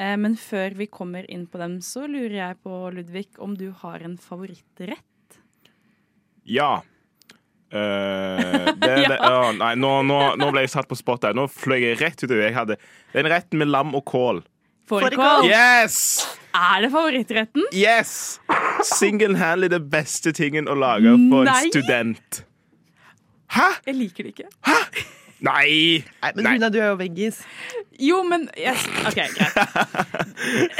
Eh, 0.00 0.16
men 0.16 0.36
før 0.40 0.76
vi 0.78 0.88
kommer 0.88 1.28
inn 1.30 1.44
på 1.50 1.60
dem, 1.60 1.80
så 1.84 2.06
lurer 2.08 2.38
jeg 2.38 2.60
på, 2.64 2.76
Ludvig, 2.94 3.28
om 3.38 3.56
du 3.58 3.68
har 3.82 4.00
en 4.06 4.16
favorittrett? 4.20 5.40
Ja. 6.48 6.80
Uh, 7.70 8.72
det, 8.82 8.94
det, 9.06 9.18
uh, 9.20 9.52
nei, 9.54 9.74
nå, 9.78 9.92
nå, 10.08 10.18
nå 10.40 10.48
ble 10.50 10.64
jeg 10.64 10.72
satt 10.72 10.88
på 10.90 10.98
spot 10.98 11.26
der. 11.26 11.36
Nå 11.36 11.46
fløy 11.52 11.78
jeg 11.82 12.00
rett 12.00 12.24
utover. 12.24 12.46
Jeg 12.48 12.56
hadde 12.56 12.78
den 13.12 13.28
retten 13.30 13.60
med 13.60 13.70
lam 13.70 13.92
og 13.98 14.06
kål. 14.08 14.42
Fårikål. 14.90 15.46
Yes! 15.46 16.00
Er 16.56 16.82
det 16.82 16.90
favorittretten? 16.90 17.68
Yes! 17.76 18.40
Single-handly 18.96 19.68
det 19.70 19.84
beste 19.92 20.32
tingen 20.34 20.66
å 20.66 20.74
lage 20.74 21.12
for 21.28 21.46
Nei. 21.46 21.60
en 21.60 21.70
student. 21.70 22.42
Hæ? 23.54 23.68
Jeg 23.86 23.98
liker 24.00 24.26
det 24.26 24.34
ikke. 24.34 24.50
Nei! 25.40 26.04
Nei, 26.22 26.32
men. 26.36 26.46
Runa, 26.46 26.68
du 26.70 26.78
er 26.80 26.90
jo 26.90 26.96
veggis. 27.00 27.38
Jo, 28.00 28.22
men 28.28 28.48
yes. 28.60 28.82
OK, 29.08 29.20
greit. 29.36 29.54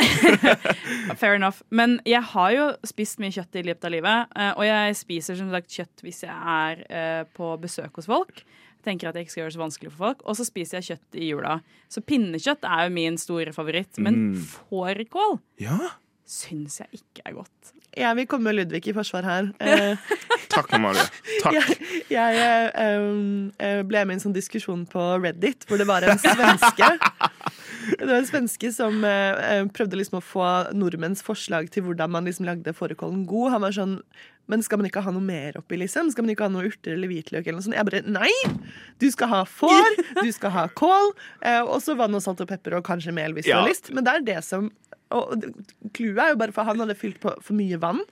Fair 1.20 1.34
enough. 1.36 1.62
Men 1.70 1.98
jeg 2.08 2.22
har 2.32 2.50
jo 2.54 2.66
spist 2.88 3.20
mye 3.22 3.32
kjøtt 3.34 3.58
i 3.60 3.64
løpet 3.66 3.84
av 3.88 3.94
livet. 3.94 4.32
eh, 4.36 4.52
Og 4.56 4.64
jeg 4.66 4.96
spiser 5.00 5.38
som 5.38 5.50
sagt 5.52 5.70
kjøtt 5.72 6.04
hvis 6.04 6.22
jeg 6.26 6.34
er 6.34 6.84
eh, 6.88 7.22
på 7.36 7.52
besøk 7.62 7.96
hos 8.00 8.08
folk. 8.10 8.42
Jeg 8.80 8.84
tenker 8.86 9.10
at 9.10 9.16
jeg 9.18 9.26
ikke 9.26 9.32
skal 9.34 9.42
gjøre 9.42 9.50
det 9.52 9.56
så 9.58 9.60
vanskelig 9.60 9.90
for 9.92 10.00
folk 10.06 10.22
Og 10.24 10.36
så 10.38 10.44
spiser 10.48 10.78
jeg 10.80 10.86
kjøtt 10.94 11.18
i 11.20 11.26
jula. 11.32 11.58
Så 11.92 12.00
pinnekjøtt 12.00 12.64
er 12.64 12.86
jo 12.86 12.94
min 12.96 13.18
store 13.20 13.52
favoritt. 13.56 13.98
Men 14.00 14.20
Mm. 14.30 14.44
fårikål 14.70 15.38
Ja, 15.60 15.76
syns 16.26 16.80
jeg 16.80 16.88
ikke 17.02 17.22
er 17.26 17.32
godt. 17.40 17.74
Jeg 17.96 18.16
vil 18.16 18.26
komme 18.30 18.44
med 18.52 18.54
Ludvig 18.60 18.86
i 18.88 18.92
forsvar 18.94 19.24
her. 19.26 19.48
Takk, 20.50 20.72
Amalie. 20.76 21.04
Takk. 21.44 21.54
jeg 22.10 22.34
jeg 22.40 22.98
um, 23.00 23.50
ble 23.88 24.02
med 24.04 24.14
i 24.14 24.18
en 24.18 24.24
sånn 24.24 24.34
diskusjon 24.36 24.82
på 24.90 25.04
Reddit 25.22 25.66
hvor 25.68 25.78
det 25.80 25.86
var 25.88 26.02
en 26.06 26.18
svenske 26.20 26.90
Det 27.90 28.06
var 28.06 28.18
en 28.18 28.26
svenske 28.28 28.70
som 28.74 28.98
eh, 29.06 29.62
prøvde 29.72 29.96
liksom 29.98 30.18
å 30.18 30.24
få 30.24 30.44
nordmenns 30.76 31.22
forslag 31.26 31.70
til 31.72 31.86
hvordan 31.86 32.12
man 32.12 32.26
liksom 32.28 32.46
lagde 32.48 32.74
fårikålen 32.76 33.22
god. 33.30 33.54
Han 33.54 33.64
var 33.64 33.74
sånn 33.76 33.94
Men 34.50 34.62
skal 34.66 34.80
man 34.80 34.88
ikke 34.90 35.02
ha 35.06 35.12
noe 35.14 35.22
mer 35.24 35.56
oppi, 35.60 35.78
liksom? 35.80 36.10
Skal 36.12 36.26
man 36.26 36.34
ikke 36.34 36.48
ha 36.48 36.52
noe 36.52 36.66
urter 36.68 36.96
eller 36.96 37.08
hvitløk 37.10 37.46
eller 37.46 37.60
noe 37.60 37.66
sånt? 37.68 37.78
Jeg 37.78 37.86
bare 37.88 38.02
Nei! 38.10 38.32
Du 39.00 39.06
skal 39.14 39.30
ha 39.32 39.40
får, 39.48 40.00
du 40.20 40.28
skal 40.34 40.52
ha 40.54 40.64
kål, 40.76 41.12
eh, 41.46 41.62
og 41.62 41.78
så 41.84 41.94
vann 41.98 42.14
og 42.18 42.22
salt 42.24 42.42
og 42.44 42.50
pepper 42.50 42.76
og 42.80 42.84
kanskje 42.90 43.14
mel 43.16 43.32
hvis 43.36 43.46
du 43.48 43.52
Ja. 43.54 43.62
har 43.62 43.70
lyst. 43.70 43.92
Men 43.94 44.04
det 44.04 44.12
er 44.18 44.26
det 44.34 44.40
som 44.44 44.68
og 45.10 45.44
Clouet 45.96 46.18
er 46.24 46.34
jo 46.34 46.40
bare 46.40 46.54
for 46.54 46.68
han 46.68 46.80
hadde 46.82 46.94
fylt 46.98 47.20
på 47.22 47.32
for 47.42 47.56
mye 47.58 47.78
vann. 47.82 48.02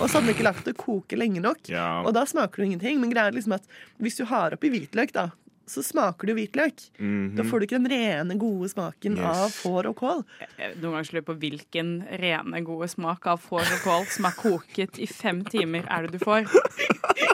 Og 0.00 0.06
så 0.08 0.16
hadde 0.18 0.26
han 0.26 0.34
ikke 0.34 0.46
lagt 0.48 0.64
det 0.68 0.76
koke 0.80 1.16
lenge 1.20 1.40
nok. 1.44 1.68
Ja. 1.68 2.00
Og 2.06 2.14
da 2.16 2.24
smaker 2.28 2.62
det 2.62 2.70
ingenting. 2.70 3.00
Men 3.00 3.12
greia 3.12 3.28
er 3.28 3.36
liksom 3.36 3.56
at 3.58 3.66
hvis 4.00 4.16
du 4.20 4.24
har 4.30 4.54
oppi 4.56 4.70
hvitløk, 4.72 5.12
da, 5.12 5.26
så 5.68 5.82
smaker 5.84 6.26
det 6.26 6.32
jo 6.32 6.38
hvitløk. 6.40 6.80
-hmm. 6.98 7.36
Da 7.36 7.44
får 7.44 7.58
du 7.60 7.64
ikke 7.66 7.78
den 7.78 7.88
rene, 7.92 8.34
gode 8.38 8.68
smaken 8.68 9.16
Yes. 9.16 9.24
av 9.36 9.50
får 9.50 9.86
og 9.86 9.96
kål. 9.96 10.24
Jeg 10.58 10.76
noen 10.80 10.92
ganger 10.96 11.12
lurer 11.12 11.26
på 11.28 11.38
hvilken 11.38 12.04
rene, 12.20 12.64
gode 12.64 12.88
smak 12.88 13.26
av 13.26 13.38
får 13.40 13.60
og 13.60 13.80
kål 13.84 14.06
som 14.06 14.24
er 14.24 14.34
koket 14.36 14.98
i 14.98 15.06
fem 15.06 15.44
timer, 15.44 15.84
er 15.88 16.02
det 16.06 16.12
du 16.12 16.24
får. 16.24 16.44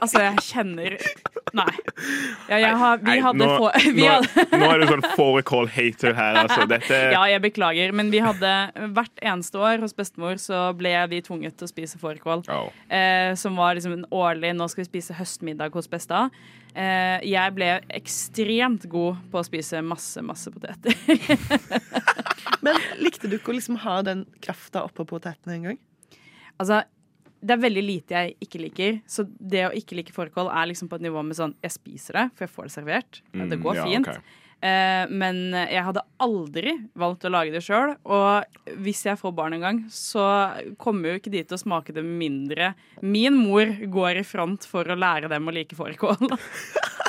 Altså, 0.02 0.20
jeg 0.20 0.36
kjenner 0.42 0.96
Nei. 1.56 1.72
Ja, 2.48 2.58
jeg 2.60 2.74
har, 2.80 3.00
vi 3.00 3.10
Nei, 3.10 3.16
hadde 3.24 3.41
nå, 3.42 3.48
få... 3.58 3.70
Vi 3.98 4.04
nå, 4.04 4.10
hadde, 4.10 4.58
nå 4.60 4.68
er 4.70 4.82
du 4.82 4.86
sånn 4.91 5.06
forecall 5.18 5.70
hater 5.72 6.14
her, 6.16 6.40
altså. 6.44 6.66
Dette 6.70 7.00
ja, 7.16 7.22
jeg 7.32 7.42
beklager, 7.44 7.94
men 7.96 8.12
vi 8.12 8.22
hadde 8.24 8.52
hvert 8.96 9.24
eneste 9.24 9.60
år 9.62 9.82
hos 9.82 9.96
bestemor 9.96 10.38
så 10.42 10.68
ble 10.78 10.94
vi 11.12 11.22
tvunget 11.24 11.58
til 11.58 11.68
å 11.68 11.72
spise 11.72 12.00
fårikål. 12.00 12.44
Oh. 12.52 12.70
Eh, 12.92 13.32
som 13.38 13.58
var 13.58 13.77
liksom 13.78 13.98
en 13.98 14.06
årlig 14.14 14.55
Nå 14.58 14.68
skal 14.70 14.84
vi 14.84 14.90
spise 14.90 15.16
høstmiddag 15.18 15.74
hos 15.77 15.90
besta. 15.90 16.27
Eh, 16.78 17.24
jeg 17.27 17.55
ble 17.56 17.72
ekstremt 17.96 18.86
god 18.90 19.18
på 19.33 19.40
å 19.40 19.46
spise 19.46 19.80
masse, 19.83 20.22
masse 20.24 20.52
poteter. 20.52 20.94
Men 22.64 22.78
likte 23.02 23.30
du 23.30 23.38
ikke 23.38 23.52
å 23.52 23.58
liksom 23.58 23.80
ha 23.84 24.00
den 24.06 24.27
krafta 24.44 24.84
oppå 24.86 25.06
potetene 25.08 25.56
en 25.56 25.68
gang? 25.70 25.80
Altså, 26.58 26.83
det 27.41 27.55
er 27.55 27.62
veldig 27.62 27.84
lite 27.86 28.19
jeg 28.19 28.36
ikke 28.44 28.61
liker. 28.64 28.98
Så 29.06 29.25
det 29.39 29.64
å 29.69 29.72
ikke 29.77 29.98
like 29.98 30.14
fårikål 30.14 30.50
er 30.50 30.70
liksom 30.70 30.91
på 30.91 30.98
et 30.98 31.06
nivå 31.06 31.23
med 31.27 31.39
sånn 31.39 31.55
Jeg 31.62 31.74
spiser 31.77 32.18
det, 32.18 32.27
for 32.35 32.46
jeg 32.46 32.55
får 32.57 32.68
det 32.68 32.74
servert. 32.74 33.23
det 33.33 33.46
Mm, 33.46 33.62
går 33.62 33.77
ja, 33.79 33.86
fint. 33.86 34.08
Okay. 34.08 34.45
Eh, 34.58 35.05
men 35.14 35.36
jeg 35.55 35.85
hadde 35.86 36.02
aldri 36.18 36.73
valgt 36.98 37.27
å 37.29 37.30
lage 37.30 37.55
det 37.55 37.62
sjøl. 37.62 37.95
Og 38.11 38.74
hvis 38.83 39.05
jeg 39.07 39.20
får 39.20 39.35
barn 39.39 39.55
en 39.55 39.62
gang, 39.67 39.79
så 39.92 40.24
kommer 40.83 41.12
jo 41.12 41.20
ikke 41.20 41.30
de 41.35 41.45
til 41.45 41.58
å 41.58 41.62
smake 41.62 41.95
det 41.95 42.02
mindre. 42.02 42.73
Min 43.02 43.39
mor 43.39 43.70
går 43.86 44.23
i 44.23 44.27
front 44.27 44.67
for 44.67 44.89
å 44.91 44.98
lære 44.98 45.30
dem 45.30 45.46
å 45.46 45.55
like 45.55 45.79
fårikål. 45.79 46.18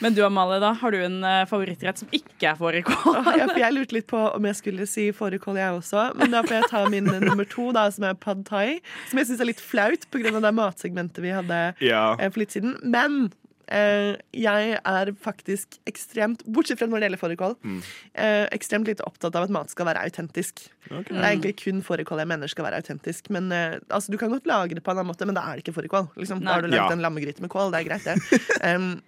Men 0.00 0.14
du 0.14 0.20
Amalie, 0.26 0.60
da, 0.62 0.72
har 0.78 0.94
du 0.94 0.98
en 1.02 1.16
eh, 1.26 1.44
favorittrett 1.50 1.98
som 1.98 2.08
ikke 2.14 2.52
er 2.52 2.58
fårikål? 2.60 3.16
Ja, 3.40 3.48
for 3.50 3.58
jeg 3.58 3.74
lurte 3.74 3.96
litt 3.98 4.06
på 4.10 4.20
om 4.36 4.44
jeg 4.46 4.58
skulle 4.60 4.86
si 4.86 5.08
fårikål, 5.16 5.58
jeg 5.58 5.74
også. 5.80 6.04
Men 6.20 6.30
da 6.36 6.44
får 6.46 6.58
jeg 6.60 6.70
ta 6.70 6.84
min 6.92 7.08
eh, 7.10 7.18
nummer 7.24 7.48
to, 7.50 7.70
da, 7.74 7.88
som 7.94 8.04
er 8.10 8.14
pad 8.14 8.44
thai. 8.48 8.78
Som 9.10 9.18
jeg 9.22 9.30
syns 9.32 9.42
er 9.42 9.50
litt 9.50 9.60
flaut 9.64 10.06
pga. 10.14 10.38
det 10.38 10.54
matsegmentet 10.54 11.18
vi 11.24 11.34
hadde 11.34 11.60
Ja. 11.82 12.12
eh, 12.18 12.30
for 12.30 12.44
litt 12.44 12.54
siden. 12.54 12.76
Men 12.82 13.32
eh, 13.68 14.14
jeg 14.32 14.78
er 14.80 15.10
faktisk 15.20 15.76
ekstremt, 15.90 16.40
bortsett 16.46 16.78
fra 16.80 16.86
når 16.88 17.02
det 17.02 17.08
gjelder 17.10 17.20
fårikål, 17.24 17.56
Mm. 17.66 17.82
eh, 18.14 18.46
ekstremt 18.56 18.86
litt 18.88 19.02
opptatt 19.04 19.34
av 19.36 19.44
at 19.44 19.50
mat 19.52 19.68
skal 19.74 19.90
være 19.90 20.06
autentisk. 20.06 20.62
Okay. 20.88 21.10
Det 21.10 21.18
er 21.20 21.28
egentlig 21.34 21.56
kun 21.64 21.82
fårikål 21.84 22.22
jeg 22.22 22.30
mener 22.30 22.48
skal 22.48 22.64
være 22.70 22.78
autentisk. 22.80 23.28
Men 23.34 23.50
eh, 23.52 23.76
altså, 23.90 24.08
Du 24.14 24.16
kan 24.16 24.30
godt 24.32 24.46
lage 24.48 24.74
det 24.78 24.84
på 24.86 24.94
en 24.94 25.02
annen 25.02 25.10
måte, 25.12 25.26
men 25.26 25.34
da 25.36 25.42
er 25.50 25.58
det 25.58 25.66
ikke 25.66 25.76
fårikål. 25.82 26.08
Liksom. 26.16 26.40
Da 26.46 26.54
har 26.54 26.62
du 26.62 26.68
lagd 26.70 26.86
Ja. 26.86 26.88
en 26.96 27.02
lammegryte 27.04 27.42
med 27.44 27.50
kål. 27.50 27.72
Det 27.74 27.82
er 27.82 27.88
greit, 27.90 28.04
det. 28.08 28.16
Um, 28.76 29.02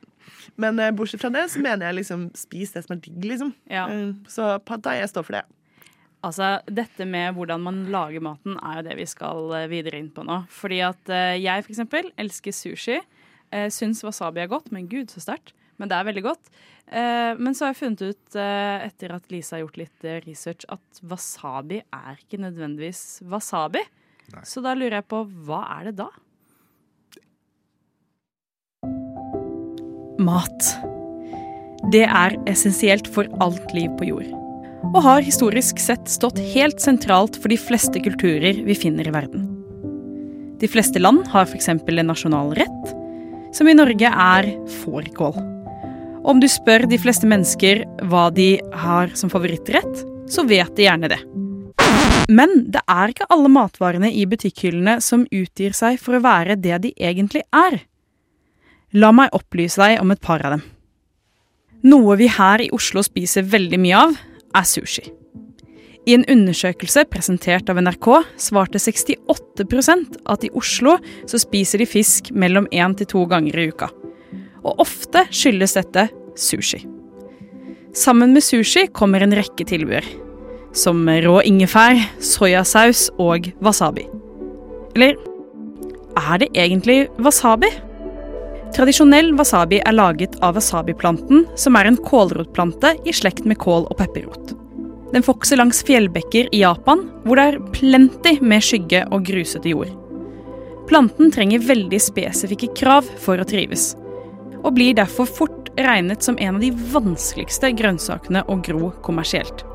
men 0.60 0.78
eh, 0.82 0.92
bortsett 0.96 1.22
fra 1.22 1.32
det, 1.34 1.46
så 1.52 1.62
mener 1.62 1.88
jeg 1.88 2.00
liksom 2.00 2.28
spis 2.38 2.74
det 2.74 2.84
som 2.86 2.96
er 2.96 3.02
digg, 3.04 3.22
liksom. 3.32 3.54
Ja. 3.70 3.86
Um, 3.90 4.20
så 4.30 4.52
pad 4.66 4.84
thai, 4.86 4.98
jeg 5.00 5.12
står 5.12 5.26
for 5.28 5.38
det. 5.38 5.44
Altså, 6.26 6.50
Dette 6.68 7.06
med 7.08 7.36
hvordan 7.36 7.62
man 7.64 7.84
lager 7.92 8.24
maten, 8.24 8.58
er 8.60 8.80
jo 8.80 8.88
det 8.90 8.98
vi 8.98 9.08
skal 9.08 9.54
eh, 9.56 9.70
videre 9.72 10.02
inn 10.02 10.10
på 10.12 10.26
nå. 10.26 10.42
Fordi 10.52 10.82
at 10.84 11.14
eh, 11.14 11.38
jeg 11.40 11.64
for 11.64 11.74
eksempel 11.76 12.12
elsker 12.20 12.56
sushi. 12.56 13.00
Uh, 13.50 13.66
syns 13.72 14.04
wasabi 14.06 14.44
er 14.44 14.52
godt, 14.52 14.68
men 14.74 14.86
gud, 14.90 15.10
så 15.10 15.22
sterkt. 15.24 15.54
Men 15.80 15.88
det 15.88 15.96
er 15.96 16.06
veldig 16.10 16.26
godt. 16.26 16.50
Eh, 16.90 17.38
men 17.38 17.54
så 17.54 17.64
har 17.64 17.72
jeg 17.72 17.80
funnet 17.80 18.02
ut, 18.02 18.36
eh, 18.36 18.86
etter 18.88 19.14
at 19.14 19.30
Lisa 19.30 19.56
har 19.56 19.62
gjort 19.62 19.78
litt 19.78 20.04
eh, 20.04 20.18
research, 20.26 20.66
at 20.68 21.02
wasabi 21.06 21.80
er 21.80 22.18
ikke 22.18 22.40
nødvendigvis 22.42 23.22
wasabi. 23.30 23.84
Nei. 24.34 24.42
Så 24.46 24.62
da 24.64 24.74
lurer 24.76 24.98
jeg 24.98 25.08
på, 25.10 25.22
hva 25.46 25.62
er 25.78 25.90
det 25.90 25.96
da? 26.02 26.10
Mat. 30.20 30.74
Det 31.90 32.04
er 32.04 32.36
essensielt 32.50 33.08
for 33.10 33.26
alt 33.40 33.72
liv 33.76 33.88
på 33.98 34.12
jord 34.12 34.36
og 34.90 35.02
har 35.04 35.24
historisk 35.24 35.80
sett 35.82 36.08
stått 36.10 36.38
helt 36.54 36.80
sentralt 36.82 37.36
for 37.40 37.52
de 37.52 37.58
fleste 37.60 38.00
kulturer 38.02 38.62
vi 38.64 38.76
finner 38.76 39.06
i 39.06 39.14
verden. 39.14 39.46
De 40.60 40.68
fleste 40.68 41.00
land 41.00 41.26
har 41.32 41.46
f.eks. 41.48 41.68
en 41.68 42.06
nasjonal 42.06 42.54
rett, 42.58 42.94
som 43.56 43.68
i 43.68 43.76
Norge 43.76 44.10
er 44.10 44.50
fårikål. 44.82 45.36
Om 46.28 46.40
du 46.40 46.48
spør 46.52 46.84
de 46.88 46.98
fleste 47.00 47.28
mennesker 47.28 47.84
hva 48.10 48.28
de 48.34 48.58
har 48.82 49.12
som 49.16 49.32
favorittrett, 49.32 50.04
så 50.30 50.44
vet 50.48 50.74
de 50.76 50.84
gjerne 50.84 51.10
det. 51.10 51.20
Men 52.30 52.52
det 52.70 52.82
er 52.86 53.10
ikke 53.10 53.26
alle 53.32 53.50
matvarene 53.50 54.12
i 54.12 54.26
butikkhyllene 54.28 55.00
som 55.02 55.24
utgir 55.32 55.74
seg 55.74 55.98
for 56.02 56.16
å 56.16 56.22
være 56.22 56.60
det 56.60 56.76
de 56.84 56.92
egentlig 57.00 57.42
er. 57.56 57.80
La 58.90 59.12
meg 59.14 59.30
opplyse 59.36 59.78
deg 59.78 60.00
om 60.02 60.10
et 60.10 60.20
par 60.22 60.42
av 60.42 60.56
dem. 60.56 60.62
Noe 61.86 62.16
vi 62.18 62.26
her 62.28 62.60
i 62.64 62.70
Oslo 62.74 63.04
spiser 63.06 63.46
veldig 63.46 63.78
mye 63.80 63.98
av, 64.02 64.16
er 64.58 64.66
sushi. 64.66 65.04
I 66.08 66.16
en 66.16 66.24
undersøkelse 66.32 67.04
presentert 67.12 67.68
av 67.70 67.78
NRK 67.78 68.08
svarte 68.40 68.80
68% 68.82 70.16
at 70.32 70.46
i 70.46 70.50
Oslo 70.58 70.96
så 71.28 71.38
spiser 71.38 71.78
de 71.78 71.86
fisk 71.86 72.32
mellom 72.34 72.66
én 72.74 72.96
til 72.98 73.06
to 73.12 73.22
ganger 73.30 73.60
i 73.60 73.68
uka. 73.70 73.90
Og 74.64 74.82
ofte 74.82 75.22
skyldes 75.30 75.76
dette 75.78 76.08
sushi. 76.34 76.82
Sammen 77.94 78.34
med 78.34 78.42
sushi 78.42 78.88
kommer 78.90 79.22
en 79.22 79.36
rekke 79.36 79.66
tilbud, 79.66 80.06
Som 80.72 81.08
rå 81.08 81.40
ingefær, 81.42 81.98
soyasaus 82.22 83.10
og 83.18 83.50
wasabi. 83.60 84.06
Eller 84.94 85.16
er 86.16 86.38
det 86.38 86.48
egentlig 86.54 87.08
wasabi? 87.18 87.66
Tradisjonell 88.70 89.32
wasabi 89.34 89.80
er 89.82 89.94
laget 89.96 90.36
av 90.46 90.54
wasabiplanten, 90.54 91.42
som 91.58 91.76
er 91.76 91.88
en 91.90 91.98
kålrotplante 91.98 92.92
i 93.04 93.14
slekt 93.14 93.42
med 93.48 93.58
kål 93.58 93.88
og 93.90 93.96
pepperrot. 93.98 94.52
Den 95.10 95.24
vokser 95.26 95.58
langs 95.58 95.82
fjellbekker 95.86 96.52
i 96.54 96.60
Japan, 96.62 97.02
hvor 97.24 97.40
det 97.40 97.46
er 97.48 97.58
plenty 97.74 98.36
med 98.38 98.62
skygge 98.62 99.02
og 99.10 99.26
grusete 99.26 99.72
jord. 99.72 99.90
Planten 100.90 101.32
trenger 101.34 101.66
veldig 101.66 101.98
spesifikke 102.02 102.70
krav 102.78 103.10
for 103.22 103.42
å 103.42 103.48
trives, 103.48 103.92
og 104.62 104.76
blir 104.78 104.94
derfor 104.94 105.26
fort 105.26 105.72
regnet 105.74 106.22
som 106.22 106.38
en 106.38 106.60
av 106.60 106.62
de 106.62 106.70
vanskeligste 106.94 107.72
grønnsakene 107.74 108.44
å 108.46 108.58
gro 108.62 108.92
kommersielt. 109.02 109.66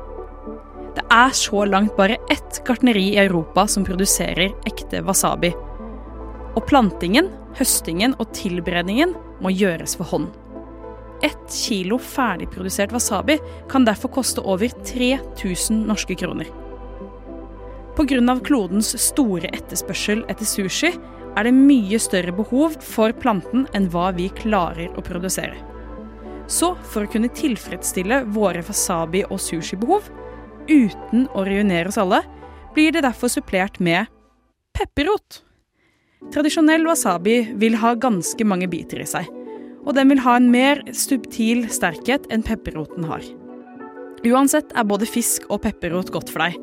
Det 0.96 1.04
er 1.12 1.36
så 1.36 1.66
langt 1.68 1.92
bare 1.98 2.16
ett 2.32 2.62
gartneri 2.64 3.10
i 3.12 3.20
Europa 3.20 3.66
som 3.68 3.84
produserer 3.84 4.54
ekte 4.68 5.04
wasabi, 5.04 5.52
og 6.56 6.64
plantingen, 6.68 7.28
høstingen 7.58 8.16
og 8.20 8.32
tilberedningen 8.36 9.14
må 9.44 9.52
gjøres 9.52 9.96
for 9.98 10.08
hånd. 10.08 10.30
Ett 11.24 11.48
kilo 11.52 11.96
ferdigprodusert 12.00 12.92
wasabi 12.92 13.38
kan 13.70 13.86
derfor 13.86 14.12
koste 14.12 14.44
over 14.44 14.68
3000 14.84 15.86
norske 15.88 16.16
kroner. 16.18 16.48
Pga. 17.96 18.40
klodens 18.44 18.92
store 19.00 19.48
etterspørsel 19.56 20.24
etter 20.28 20.44
sushi 20.44 20.90
er 21.36 21.44
det 21.44 21.54
mye 21.56 21.98
større 22.00 22.32
behov 22.36 22.76
for 22.84 23.12
planten 23.16 23.64
enn 23.76 23.88
hva 23.92 24.10
vi 24.16 24.28
klarer 24.28 24.92
å 24.96 25.04
produsere. 25.04 25.56
Så 26.46 26.74
for 26.84 27.04
å 27.04 27.10
kunne 27.10 27.32
tilfredsstille 27.32 28.22
våre 28.36 28.62
wasabi- 28.62 29.24
og 29.30 29.40
sushibehov 29.40 30.10
uten 30.68 31.26
å 31.34 31.44
ruinere 31.46 31.88
oss 31.88 31.98
alle, 31.98 32.20
blir 32.74 32.92
det 32.92 33.02
derfor 33.06 33.32
supplert 33.32 33.80
med 33.80 34.06
pepperrot. 34.76 35.42
Tradisjonell 36.34 36.86
wasabi 36.88 37.38
vil 37.60 37.76
ha 37.80 37.94
ganske 37.98 38.46
mange 38.48 38.68
biter 38.70 39.02
i 39.02 39.08
seg, 39.08 39.28
og 39.86 39.94
den 39.96 40.10
vil 40.10 40.22
ha 40.24 40.36
en 40.38 40.48
mer 40.50 40.82
subtil 40.96 41.66
sterkhet 41.72 42.26
enn 42.34 42.44
pepperroten 42.46 43.06
har. 43.06 43.24
Uansett 44.26 44.72
er 44.74 44.86
både 44.88 45.06
fisk 45.06 45.46
og 45.52 45.62
pepperrot 45.66 46.10
godt 46.14 46.32
for 46.32 46.42
deg, 46.42 46.56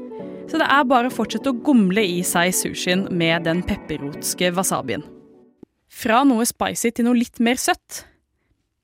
så 0.52 0.60
det 0.60 0.68
er 0.68 0.88
bare 0.90 1.10
å 1.10 1.14
fortsette 1.14 1.54
å 1.54 1.60
gomle 1.64 2.04
i 2.04 2.20
seg 2.28 2.52
sushien 2.56 3.06
med 3.16 3.46
den 3.48 3.64
pepperrotske 3.66 4.52
wasabien. 4.56 5.06
Fra 5.94 6.24
noe 6.28 6.46
spicy 6.50 6.92
til 6.92 7.08
noe 7.08 7.20
litt 7.20 7.40
mer 7.44 7.60
søtt. 7.62 8.04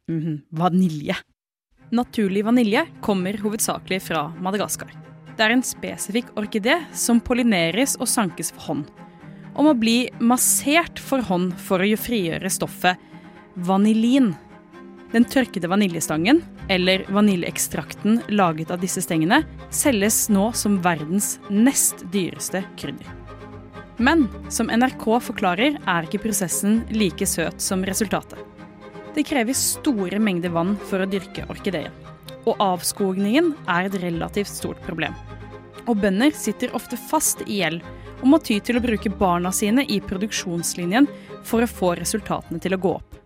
Mm, 0.10 0.46
vanilje. 0.56 1.18
Naturlig 1.94 2.46
vanilje 2.46 2.86
kommer 3.06 3.38
hovedsakelig 3.42 4.00
fra 4.06 4.28
Madagaskar. 4.40 4.94
Det 5.36 5.46
er 5.46 5.56
en 5.56 5.66
spesifikk 5.66 6.32
orkidé 6.38 6.76
som 6.94 7.22
pollineres 7.24 7.96
og 8.00 8.10
sankes 8.12 8.52
for 8.54 8.70
hånd, 8.70 8.90
og 9.60 9.74
å 9.74 9.78
bli 9.78 9.98
massert 10.24 11.02
for 11.04 11.24
hånd 11.28 11.52
for 11.60 11.84
å 11.84 11.98
frigjøre 12.00 12.52
stoffet 12.52 13.00
vanilin. 13.68 14.32
Den 15.12 15.26
tørkede 15.26 15.68
vaniljestangen, 15.68 16.40
eller 16.70 17.04
vaniljeekstrakten 17.12 18.22
laget 18.30 18.72
av 18.72 18.80
disse 18.80 19.02
stengene, 19.04 19.42
selges 19.74 20.28
nå 20.32 20.52
som 20.56 20.78
verdens 20.86 21.38
nest 21.50 22.06
dyreste 22.14 22.62
krydder. 22.80 23.10
Men 24.00 24.30
som 24.54 24.70
NRK 24.72 25.06
forklarer, 25.26 25.76
er 25.76 26.08
ikke 26.08 26.22
prosessen 26.24 26.86
like 26.94 27.28
søt 27.28 27.60
som 27.60 27.84
resultatet. 27.84 28.40
Det 29.16 29.26
krever 29.28 29.58
store 29.58 30.22
mengder 30.24 30.54
vann 30.56 30.78
for 30.88 31.04
å 31.04 31.10
dyrke 31.10 31.44
orkideen. 31.52 31.92
Og 32.48 32.56
avskogningen 32.64 33.52
er 33.68 33.90
et 33.90 33.98
relativt 34.00 34.54
stort 34.54 34.80
problem. 34.86 35.18
Og 35.90 35.98
bønder 36.00 36.32
sitter 36.38 36.72
ofte 36.78 36.96
fast 37.10 37.42
i 37.50 37.60
gjeld 37.60 37.84
og 38.20 38.28
må 38.34 38.40
ty 38.44 38.60
til 38.64 38.80
å 38.80 38.84
bruke 38.84 39.12
barna 39.20 39.52
sine 39.56 39.86
i 39.88 40.00
produksjonslinjen 40.04 41.08
for 41.48 41.64
å 41.64 41.72
få 41.72 41.94
resultatene 42.00 42.62
til 42.64 42.76
å 42.76 42.82
gå 42.82 42.96
opp. 43.00 43.20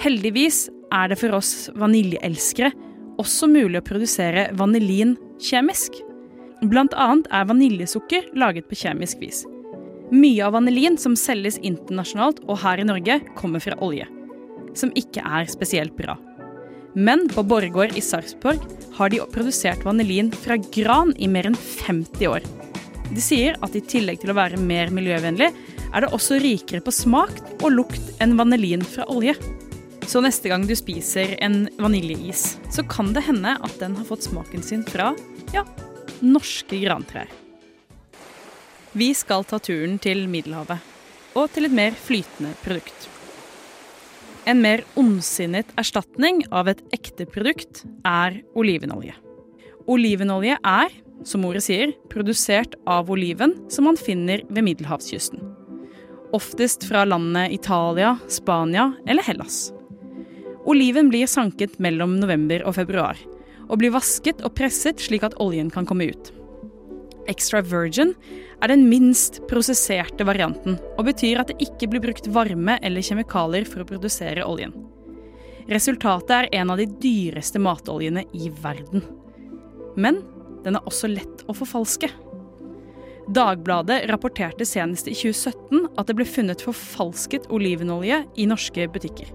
Heldigvis 0.00 0.68
er 0.94 1.10
det 1.12 1.18
for 1.20 1.36
oss 1.36 1.68
vaniljeelskere 1.76 2.72
også 3.20 3.50
mulig 3.50 3.80
å 3.80 3.86
produsere 3.86 4.48
vanilin 4.56 5.16
kjemisk. 5.42 5.98
Blant 6.70 6.94
annet 6.96 7.28
er 7.34 7.48
vaniljesukker 7.48 8.30
laget 8.38 8.68
på 8.68 8.78
kjemisk 8.82 9.20
vis. 9.20 9.44
Mye 10.10 10.42
av 10.46 10.56
vanilin 10.56 10.96
som 10.98 11.14
selges 11.16 11.60
internasjonalt 11.62 12.42
og 12.48 12.58
her 12.64 12.80
i 12.82 12.86
Norge, 12.88 13.20
kommer 13.38 13.62
fra 13.62 13.78
olje. 13.84 14.08
Som 14.74 14.92
ikke 14.98 15.22
er 15.22 15.46
spesielt 15.50 15.94
bra. 15.98 16.16
Men 16.98 17.28
på 17.30 17.44
Borregaard 17.46 17.94
i 17.94 18.02
Sarpsborg 18.02 18.64
har 18.96 19.12
de 19.12 19.20
produsert 19.30 19.84
vanilin 19.86 20.32
fra 20.34 20.58
gran 20.74 21.14
i 21.18 21.28
mer 21.30 21.46
enn 21.52 21.58
50 21.58 22.26
år. 22.32 22.48
De 23.10 23.22
sier 23.22 23.56
at 23.64 23.74
i 23.74 23.82
tillegg 23.82 24.20
til 24.22 24.30
å 24.30 24.38
være 24.38 24.60
mer 24.62 24.92
miljøvennlig, 24.94 25.50
er 25.90 26.04
det 26.04 26.12
også 26.14 26.38
rikere 26.42 26.82
på 26.84 26.94
smak 26.94 27.40
og 27.58 27.72
lukt 27.74 28.22
enn 28.22 28.36
vanilin 28.38 28.84
fra 28.86 29.06
olje. 29.10 29.34
Så 30.06 30.22
neste 30.22 30.50
gang 30.50 30.64
du 30.66 30.76
spiser 30.78 31.36
en 31.42 31.64
vaniljeis, 31.78 32.56
så 32.70 32.84
kan 32.86 33.12
det 33.14 33.26
hende 33.26 33.56
at 33.58 33.76
den 33.82 33.96
har 33.98 34.06
fått 34.06 34.26
smaken 34.26 34.62
sin 34.62 34.86
fra 34.86 35.12
ja, 35.54 35.64
norske 36.22 36.78
grantrær. 36.82 37.30
Vi 38.92 39.12
skal 39.14 39.46
ta 39.46 39.60
turen 39.62 39.98
til 40.02 40.24
Middelhavet, 40.30 40.78
og 41.38 41.50
til 41.54 41.68
et 41.68 41.74
mer 41.74 41.94
flytende 41.94 42.54
produkt. 42.64 43.06
En 44.50 44.62
mer 44.62 44.82
ondsinnet 44.98 45.68
erstatning 45.78 46.42
av 46.50 46.70
et 46.72 46.80
ekte 46.96 47.26
produkt 47.30 47.84
er 48.06 48.40
olivenolje. 48.58 49.14
Olivenolje 49.90 50.56
er, 50.58 50.94
som 51.24 51.44
ordet 51.44 51.64
sier, 51.66 51.92
produsert 52.12 52.76
av 52.88 53.10
oliven 53.12 53.54
som 53.72 53.86
man 53.88 53.98
finner 54.00 54.42
ved 54.48 54.64
middelhavskysten. 54.66 55.42
Oftest 56.36 56.86
fra 56.86 57.04
landene 57.04 57.48
Italia, 57.52 58.16
Spania 58.28 58.92
eller 59.06 59.26
Hellas. 59.26 59.72
Oliven 60.64 61.08
blir 61.10 61.26
sanket 61.26 61.78
mellom 61.82 62.18
november 62.20 62.62
og 62.68 62.76
februar, 62.76 63.18
og 63.70 63.80
blir 63.80 63.94
vasket 63.94 64.42
og 64.44 64.54
presset 64.58 65.00
slik 65.02 65.24
at 65.26 65.36
oljen 65.42 65.70
kan 65.72 65.88
komme 65.88 66.10
ut. 66.10 66.30
Extra 67.30 67.60
virgin 67.62 68.14
er 68.60 68.72
den 68.72 68.86
minst 68.90 69.40
prosesserte 69.50 70.26
varianten, 70.26 70.78
og 70.96 71.06
betyr 71.08 71.42
at 71.42 71.52
det 71.52 71.60
ikke 71.66 71.90
blir 71.92 72.04
brukt 72.04 72.28
varme 72.32 72.78
eller 72.82 73.04
kjemikalier 73.04 73.68
for 73.68 73.82
å 73.82 73.88
produsere 73.88 74.46
oljen. 74.46 74.74
Resultatet 75.70 76.32
er 76.34 76.48
en 76.60 76.72
av 76.72 76.80
de 76.80 76.88
dyreste 77.00 77.60
matoljene 77.62 78.24
i 78.34 78.50
verden. 78.62 79.04
Men 80.00 80.22
den 80.64 80.78
er 80.78 80.86
også 80.88 81.10
lett 81.10 81.44
å 81.48 81.56
forfalske. 81.56 82.10
Dagbladet 83.30 84.08
rapporterte 84.10 84.66
senest 84.66 85.06
i 85.06 85.14
2017 85.14 85.84
at 86.00 86.08
det 86.08 86.16
ble 86.18 86.26
funnet 86.26 86.64
forfalsket 86.64 87.46
olivenolje 87.54 88.24
i 88.34 88.46
norske 88.50 88.88
butikker. 88.90 89.28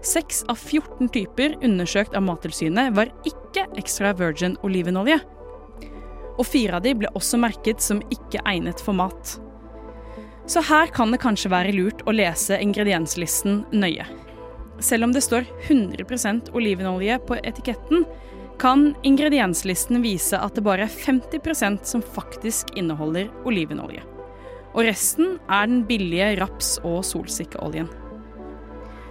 Seks 0.00 0.40
av 0.48 0.56
14 0.56 1.10
typer 1.12 1.58
undersøkt 1.60 2.14
av 2.16 2.24
Mattilsynet 2.24 2.94
var 2.96 3.10
ikke 3.28 3.66
extra 3.80 4.14
virgin 4.16 4.56
olivenolje. 4.64 5.18
Og 6.40 6.46
fire 6.48 6.78
av 6.78 6.86
de 6.86 6.94
ble 6.96 7.10
også 7.18 7.36
merket 7.42 7.84
som 7.84 8.00
ikke 8.08 8.40
egnet 8.48 8.80
for 8.80 8.96
mat. 8.96 9.36
Så 10.48 10.62
her 10.64 10.88
kan 10.94 11.12
det 11.12 11.20
kanskje 11.20 11.52
være 11.52 11.74
lurt 11.76 12.00
å 12.08 12.16
lese 12.16 12.56
ingredienslisten 12.64 13.66
nøye. 13.76 14.08
Selv 14.80 15.04
om 15.04 15.12
det 15.12 15.20
står 15.26 15.44
100% 15.68 16.48
olivenolje 16.56 17.20
på 17.28 17.36
etiketten, 17.44 18.06
kan 18.60 18.90
ingredienslisten 19.02 20.02
vise 20.04 20.36
at 20.36 20.56
det 20.56 20.64
bare 20.66 20.84
er 20.84 20.92
50% 20.92 21.86
som 21.88 22.02
faktisk 22.04 22.74
inneholder 22.76 23.30
olivenolje. 23.48 24.02
Og 24.74 24.84
resten 24.86 25.38
er 25.48 25.66
den 25.66 25.82
billige 25.88 26.34
raps- 26.38 26.76
og 26.84 27.00
solsikkeoljen. 27.08 27.88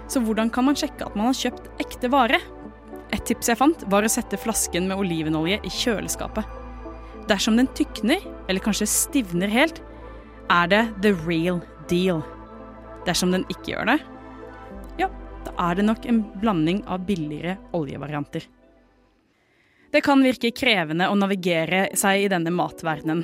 Så 0.09 0.21
hvordan 0.21 0.51
kan 0.53 0.65
man 0.65 0.77
sjekke 0.77 1.05
at 1.05 1.17
man 1.17 1.31
har 1.31 1.37
kjøpt 1.37 1.81
ekte 1.81 2.11
vare? 2.13 2.39
Et 3.09 3.25
tips 3.25 3.49
jeg 3.49 3.57
fant, 3.57 3.83
var 3.89 4.05
å 4.05 4.11
sette 4.11 4.37
flasken 4.37 4.87
med 4.89 5.01
olivenolje 5.01 5.57
i 5.65 5.73
kjøleskapet. 5.73 6.45
Dersom 7.29 7.57
den 7.57 7.69
tykner, 7.77 8.21
eller 8.49 8.63
kanskje 8.63 8.89
stivner 8.89 9.49
helt, 9.49 9.81
er 10.49 10.69
det 10.69 10.83
the 11.01 11.13
real 11.25 11.59
deal. 11.89 12.21
Dersom 13.09 13.33
den 13.33 13.45
ikke 13.49 13.73
gjør 13.73 13.95
det, 13.95 13.99
ja, 15.01 15.09
da 15.45 15.57
er 15.69 15.77
det 15.77 15.89
nok 15.89 16.05
en 16.09 16.23
blanding 16.41 16.85
av 16.85 17.05
billigere 17.09 17.57
oljevarianter. 17.77 18.45
Det 19.89 20.01
kan 20.05 20.21
virke 20.21 20.51
krevende 20.53 21.07
å 21.09 21.15
navigere 21.17 21.87
seg 21.97 22.25
i 22.25 22.29
denne 22.29 22.51
matverdenen. 22.53 23.23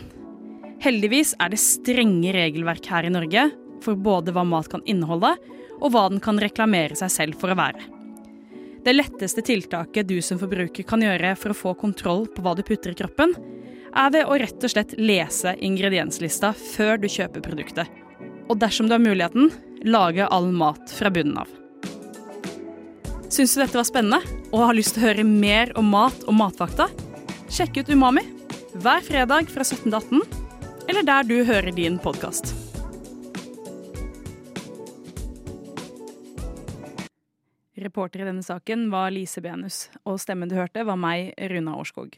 Heldigvis 0.82 1.36
er 1.42 1.52
det 1.54 1.62
strenge 1.62 2.32
regelverk 2.34 2.88
her 2.90 3.06
i 3.06 3.12
Norge 3.14 3.44
for 3.86 3.98
både 4.00 4.34
hva 4.34 4.44
mat 4.48 4.70
kan 4.72 4.84
inneholde, 4.90 5.36
og 5.76 5.92
hva 5.94 6.08
den 6.10 6.22
kan 6.24 6.40
reklamere 6.42 6.98
seg 6.98 7.12
selv 7.14 7.38
for 7.42 7.54
å 7.54 7.58
være. 7.60 7.84
Det 8.86 8.94
letteste 8.94 9.44
tiltaket 9.46 10.08
du 10.10 10.18
som 10.22 10.40
forbruker 10.42 10.86
kan 10.88 11.02
gjøre 11.02 11.34
for 11.38 11.54
å 11.54 11.58
få 11.58 11.74
kontroll 11.78 12.26
på 12.32 12.44
hva 12.46 12.54
du 12.58 12.64
putter 12.66 12.94
i 12.94 12.98
kroppen, 12.98 13.34
er 13.96 14.12
ved 14.14 14.30
å 14.30 14.38
rett 14.40 14.66
og 14.66 14.74
slett 14.74 14.96
lese 15.00 15.56
ingredienslista 15.64 16.52
før 16.76 17.00
du 17.02 17.08
kjøper 17.10 17.46
produktet. 17.46 17.90
Og 18.50 18.60
dersom 18.62 18.90
du 18.90 18.98
har 18.98 19.04
muligheten, 19.04 19.50
lage 19.86 20.28
all 20.28 20.50
mat 20.54 20.90
fra 20.98 21.14
bunnen 21.14 21.40
av. 21.42 21.50
Syns 23.29 23.55
du 23.55 23.62
dette 23.62 23.77
var 23.77 23.88
spennende 23.88 24.22
og 24.53 24.67
har 24.67 24.77
lyst 24.77 24.96
til 24.96 25.01
å 25.01 25.08
høre 25.08 25.24
mer 25.27 25.72
om 25.79 25.88
mat 25.89 26.25
og 26.29 26.36
matfakta? 26.38 26.88
Sjekk 27.50 27.82
ut 27.82 27.89
Umami 27.89 28.22
hver 28.75 29.01
fredag 29.05 29.50
fra 29.50 29.63
17 29.65 29.88
til 29.88 29.96
18, 29.98 30.22
eller 30.91 31.08
der 31.08 31.27
du 31.27 31.38
hører 31.48 31.72
din 31.75 31.98
podkast. 32.01 32.53
Reporter 37.86 38.24
i 38.24 38.27
denne 38.27 38.44
saken 38.46 38.89
var 38.94 39.13
Lise 39.15 39.41
Benus, 39.44 39.86
og 40.05 40.20
stemmen 40.22 40.51
du 40.51 40.58
hørte, 40.58 40.86
var 40.88 41.00
meg, 41.00 41.34
Runa 41.51 41.77
Årskog. 41.79 42.17